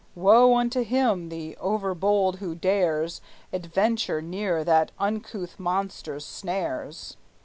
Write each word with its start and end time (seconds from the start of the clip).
Woe 0.15 0.55
unto 0.55 0.81
him, 0.81 1.29
the 1.29 1.55
over 1.57 1.93
bold, 1.93 2.37
who 2.37 2.55
dares 2.55 3.21
Adventure 3.53 4.19
near 4.19 4.63
that 4.63 4.91
uncouth 4.97 5.59
monster's 5.59 6.25
snares!" 6.25 7.17